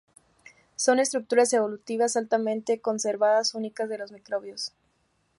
Son 0.77 0.97
estructuras 0.97 1.53
evolutivas 1.53 2.17
altamente 2.17 2.81
conservadas 2.81 3.53
únicas 3.53 3.87
de 3.87 3.99
los 3.99 4.11
microbios. 4.11 4.71